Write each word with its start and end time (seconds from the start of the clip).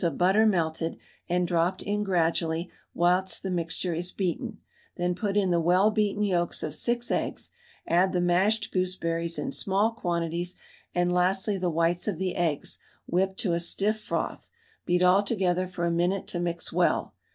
of 0.03 0.17
butter 0.17 0.47
melted 0.47 0.97
and 1.29 1.47
dropped 1.47 1.83
in 1.83 2.03
gradually 2.03 2.71
whilst 2.91 3.43
the 3.43 3.51
mixture 3.51 3.93
is 3.93 4.11
beaten, 4.11 4.57
then 4.95 5.13
put 5.13 5.37
in 5.37 5.51
the 5.51 5.59
well 5.59 5.91
beaten 5.91 6.23
yolks 6.23 6.63
of 6.63 6.73
6 6.73 7.11
eggs, 7.11 7.51
add 7.85 8.11
the 8.11 8.19
mashed 8.19 8.71
gooseberries 8.71 9.37
in 9.37 9.51
small 9.51 9.91
quantities, 9.91 10.55
and 10.95 11.13
lastly 11.13 11.55
the 11.55 11.69
whites 11.69 12.07
of 12.07 12.17
the 12.17 12.35
eggs 12.35 12.79
whipped 13.05 13.37
to 13.41 13.53
a 13.53 13.59
stiff 13.59 13.99
froth; 14.01 14.49
beat 14.87 15.03
all 15.03 15.21
together 15.21 15.67
for 15.67 15.85
a 15.85 15.91
minute 15.91 16.25
to 16.25 16.39
mix 16.39 16.73
well. 16.73 17.13